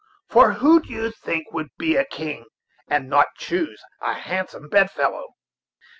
for 0.27 0.53
who 0.53 0.81
do 0.81 0.91
you 0.91 1.11
think 1.11 1.51
would 1.53 1.67
be 1.77 1.95
a 1.95 2.03
king, 2.03 2.45
and 2.87 3.07
not 3.07 3.27
choose 3.37 3.83
a 4.01 4.15
handsome 4.15 4.67
bedfellow?" 4.67 5.35